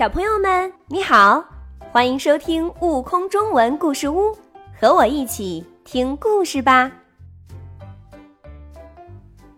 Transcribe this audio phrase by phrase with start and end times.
[0.00, 1.44] 小朋友们，你好，
[1.92, 4.28] 欢迎收听《悟空中文故事屋》，
[4.74, 6.90] 和我一起听故事吧。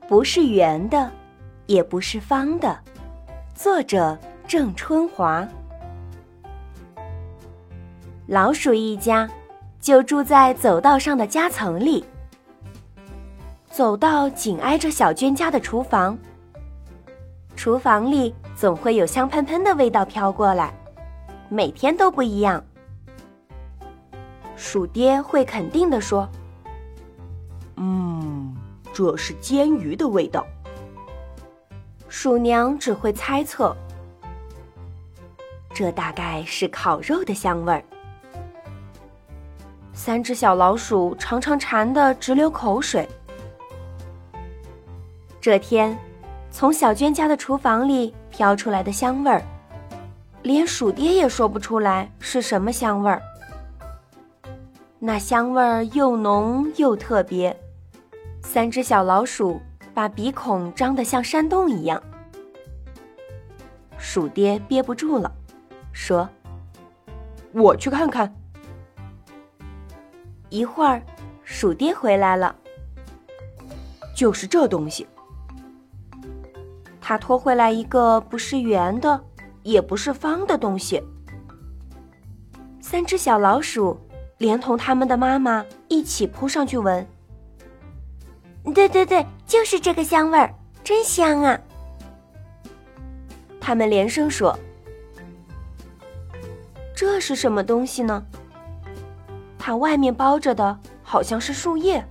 [0.09, 1.09] 不是圆的，
[1.67, 2.77] 也不是方的。
[3.55, 4.19] 作者：
[4.49, 5.47] 郑春华。
[8.27, 9.31] 老鼠一家
[9.79, 12.05] 就住在走道上的夹层里，
[13.71, 16.19] 走道紧挨着小娟家的厨房。
[17.63, 20.75] 厨房里总会有香喷喷的味道飘过来，
[21.49, 22.61] 每天都不一样。
[24.57, 26.29] 鼠爹会肯定地说
[27.79, 28.53] ：“嗯，
[28.93, 30.45] 这是煎鱼的味道。”
[32.11, 33.77] 鼠娘只会猜测
[35.73, 37.85] ：“这大概是烤肉的香味儿。”
[39.95, 43.09] 三只小老鼠常常馋得直流口水。
[45.41, 45.97] 这天。
[46.63, 49.43] 从小娟家的厨房里飘出来的香味儿，
[50.45, 53.21] 连鼠爹也说不出来是什么香味儿。
[55.01, 57.61] 那香味儿又浓又特别，
[58.45, 59.61] 三只小老鼠
[59.93, 62.01] 把鼻孔张得像山洞一样。
[63.99, 65.33] 鼠爹憋不住了，
[65.93, 66.29] 说
[67.51, 68.33] ：“我去看看。”
[70.49, 71.03] 一会儿，
[71.43, 72.55] 鼠爹回来了，
[74.15, 75.05] 就是这东西。
[77.05, 79.21] 他拖回来一个不是圆的，
[79.65, 81.03] 也不是方的东西。
[82.81, 83.99] 三只小老鼠
[84.39, 87.05] 连同他们的妈妈一起扑上去闻。
[88.73, 91.61] 对对对，就是这个香味儿，真香啊！
[93.61, 94.57] 他们连声说
[96.95, 98.25] ：“这是什么东西呢？”
[99.59, 102.05] 它外面包着的好像是树叶，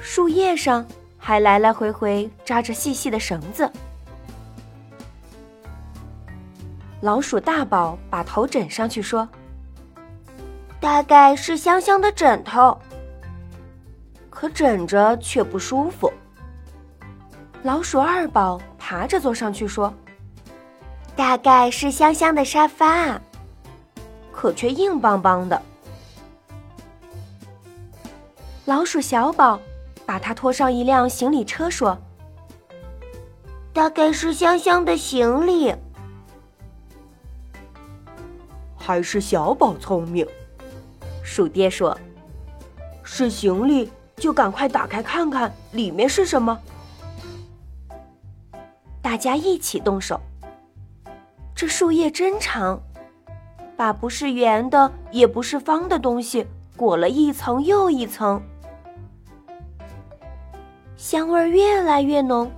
[0.00, 0.86] 树叶上。
[1.18, 3.70] 还来来回回扎着细细的绳子。
[7.00, 9.28] 老鼠大宝把头枕上去说
[10.80, 12.76] ：“大概是香香的枕头。”
[14.30, 16.12] 可枕着却不舒服。
[17.62, 19.92] 老鼠二宝爬着坐上去说
[21.14, 23.20] ：“大概是香香的沙发。”
[24.32, 25.60] 可却硬邦邦的。
[28.64, 29.60] 老鼠小宝。
[30.08, 31.98] 把他拖上一辆行李车，说
[33.74, 35.74] ：“大概是香香的行李。”
[38.74, 40.26] 还是小宝聪明，
[41.22, 41.94] 鼠爹说
[43.04, 46.58] ：“是行李，就赶快打开看看里面是什么。”
[49.02, 50.18] 大家一起动手。
[51.54, 52.80] 这树叶真长，
[53.76, 56.46] 把不是圆的也不是方的东西
[56.78, 58.42] 裹了一层又一层。
[60.98, 62.50] 香味越来越浓，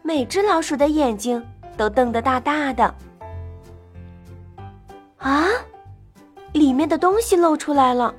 [0.00, 1.44] 每只老鼠的眼睛
[1.76, 2.82] 都瞪得大大的。
[5.18, 5.44] 啊，
[6.54, 8.14] 里面的东西露出来了，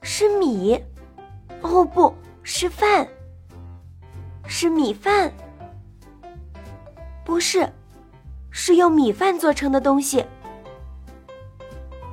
[0.00, 0.82] 是米，
[1.60, 3.06] 哦，不是饭，
[4.46, 5.30] 是米饭，
[7.22, 7.70] 不是，
[8.50, 10.24] 是用米饭做成的东西。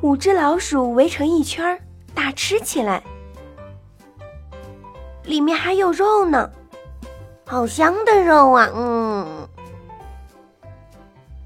[0.01, 1.81] 五只老鼠围成一圈，
[2.13, 3.01] 大吃起来。
[5.29, 6.49] 里面还有肉呢，
[7.45, 8.67] 好香的肉啊！
[8.73, 9.47] 嗯，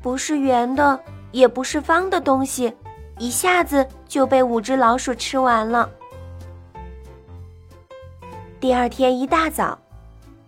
[0.02, 0.98] 不是圆的，
[1.34, 2.74] 也不是方的东西，
[3.20, 5.90] 一下子就被五只老鼠吃完了。
[8.62, 9.78] 第二天一大早，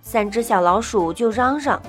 [0.01, 1.81] 三只小老鼠就嚷嚷：“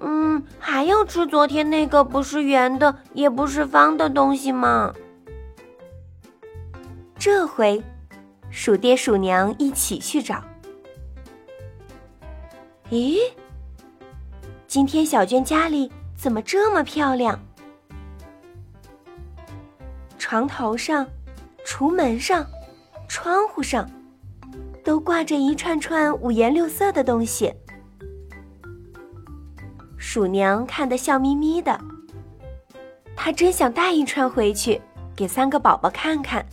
[0.00, 4.92] 嗯，还要吃昨天那个不是圆的，也不是方的东西吗？”
[7.16, 7.82] 这回。
[8.54, 10.44] 鼠爹鼠娘一起去找。
[12.90, 13.16] 咦，
[14.66, 17.40] 今天小娟家里怎么这么漂亮？
[20.18, 21.06] 床头上、
[21.64, 22.46] 橱门上、
[23.08, 23.90] 窗户上，
[24.84, 27.52] 都挂着一串串五颜六色的东西。
[29.96, 31.80] 鼠娘看得笑眯眯的，
[33.16, 34.78] 她真想带一串回去，
[35.16, 36.46] 给三个宝宝看看。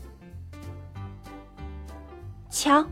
[2.49, 2.83] 瞧，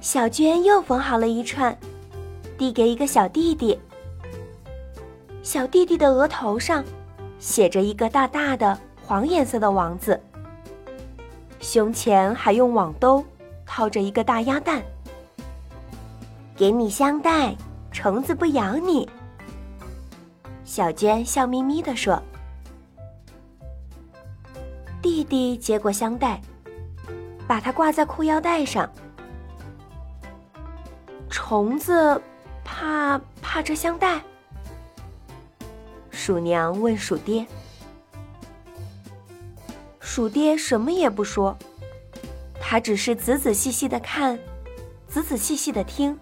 [0.00, 1.76] 小娟又缝好了一串，
[2.56, 3.78] 递给一个小弟弟。
[5.42, 6.84] 小弟弟的额头上
[7.40, 10.18] 写着一个大大的黄颜色的王字，
[11.60, 13.24] 胸前还用网兜
[13.66, 14.80] 套着一个大鸭蛋。
[16.56, 17.56] 给你香袋，
[17.90, 19.08] 虫子不咬你。
[20.64, 22.22] 小娟笑眯眯地说。
[25.02, 26.40] 弟弟接过香袋。
[27.52, 28.90] 把它挂在裤腰带上。
[31.28, 32.18] 虫子
[32.64, 34.22] 怕怕这香袋，
[36.08, 37.46] 鼠娘问鼠爹。
[40.00, 41.54] 鼠爹什么也不说，
[42.58, 44.38] 他只是仔仔细细的看，
[45.06, 46.18] 仔仔细细的听。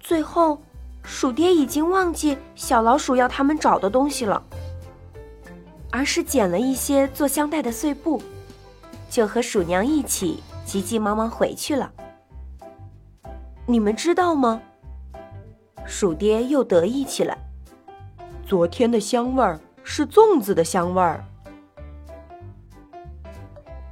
[0.00, 0.60] 最后，
[1.04, 4.42] 鼠爹已经忘记小老鼠要他们找的东西了，
[5.92, 8.20] 而是捡了一些做香袋的碎布，
[9.18, 11.90] 就和鼠娘一起急急忙忙回去了。
[13.66, 14.62] 你们知道吗？
[15.84, 17.36] 鼠爹又得意起来。
[18.46, 21.24] 昨天的香味儿是粽子的香味儿。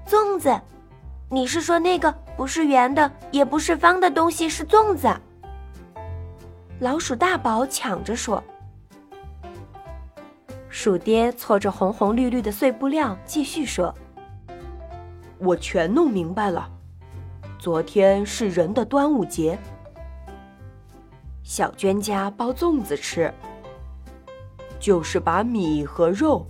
[0.06, 0.61] 粽子，
[1.28, 5.08] 你是说那个不是圆的，也不是方的东西是粽子？
[6.78, 8.40] 老鼠大宝抢着说。
[10.69, 13.93] 鼠爹搓着红红绿绿的碎布料，继续说
[15.38, 16.71] ：“我全弄明白了，
[17.59, 19.59] 昨天是人的端午节。
[21.43, 23.33] 小娟家包粽子吃，
[24.81, 26.47] 就是把米和肉、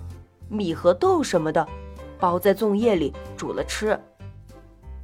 [0.48, 1.66] 米和豆什么的。”
[2.18, 4.00] 包在粽叶里煮了吃，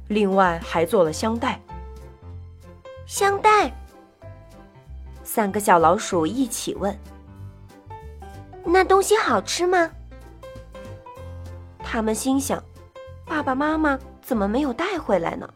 [0.07, 1.61] 另外还做了香袋。
[3.05, 3.71] 香袋，
[5.23, 6.97] 三个小老鼠一起问
[8.65, 9.91] ：“那东西好吃吗？”
[11.77, 12.63] 他们心想
[13.25, 15.47] ：“爸爸妈妈怎么没有带回来呢？”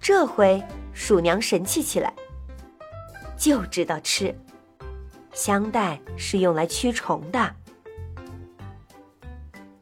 [0.00, 0.62] 这回
[0.92, 2.12] 鼠娘神气起来，
[3.36, 4.34] 就知道吃。
[5.32, 7.54] 香袋是用来驱虫的。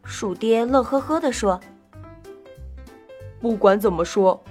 [0.04, 1.60] 鼠爹乐呵呵地说
[3.40, 4.42] ：“不管怎么说，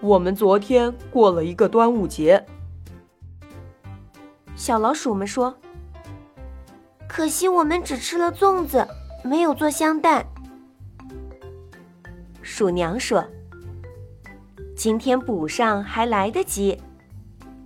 [0.00, 2.44] 我们昨天过了一个端午节。”
[4.56, 5.56] 小老鼠们说
[7.08, 8.86] ：“可惜我们只吃了粽子，
[9.22, 10.26] 没有做香袋。”
[12.56, 13.26] 鼠娘说
[14.78, 16.80] ：“今天补上还来得及，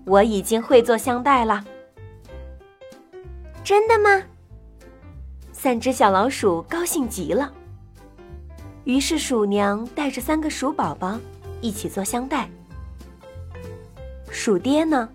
[0.06, 1.62] 我已经会做香袋了。”
[3.62, 4.22] 真的吗？
[5.52, 7.52] 三只小老鼠高兴极了。
[8.84, 11.20] 于是鼠娘带着三个鼠宝宝
[11.60, 12.48] 一起做香袋。
[14.30, 15.06] 鼠爹呢，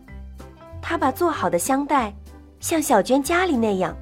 [0.83, 2.13] 他把做好的香袋
[2.59, 3.97] 像小娟家里那样，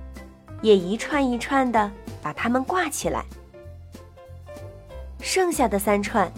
[0.61, 1.89] 也一串一串的
[2.21, 3.23] 把它们挂起来。
[5.21, 6.29] 剩下的三串，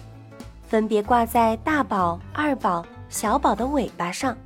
[0.67, 4.37] 分别挂在大宝、二宝、小宝的尾巴上。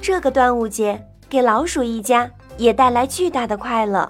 [0.00, 2.30] 这个端午节给老鼠一家。
[2.58, 4.06] 也带来巨大的快乐。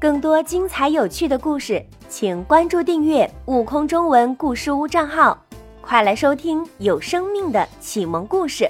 [0.00, 5.38] 更多精彩有趣的故事，请关注订阅“悟空中文故事屋”账号，
[5.82, 8.66] 快来收听有生命的启蒙故事。